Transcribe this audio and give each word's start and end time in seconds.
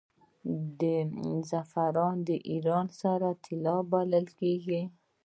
زعفران 1.49 2.15
د 2.27 2.29
ایران 2.49 2.87
سره 3.01 3.29
طلا 3.43 3.77
بلل 3.91 4.25
کیږي. 4.39 4.81